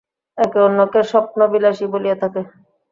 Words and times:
একে 0.37 0.59
অন্যকে 0.61 1.01
স্বপ্নবিলাসী 1.11 1.85
বলিয়া 1.93 2.15
থাকে। 2.21 2.41